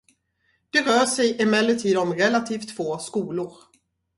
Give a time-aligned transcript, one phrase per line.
[0.69, 3.53] Det rör sig emellertid om relativt få skolor.